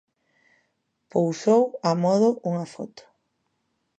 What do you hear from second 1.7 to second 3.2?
a modo unha foto.